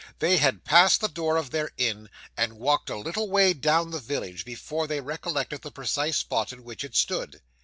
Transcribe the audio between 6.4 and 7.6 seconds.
in which it stood.